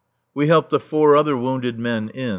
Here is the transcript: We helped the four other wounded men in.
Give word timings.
We 0.33 0.47
helped 0.47 0.71
the 0.71 0.79
four 0.79 1.15
other 1.15 1.37
wounded 1.37 1.77
men 1.77 2.09
in. 2.09 2.29